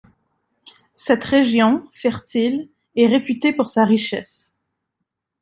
Cette 0.93 1.23
région, 1.25 1.87
fertile, 1.91 2.67
est 2.95 3.05
réputée 3.05 3.53
pour 3.53 3.67
sa 3.67 3.85
richesse. 3.85 4.51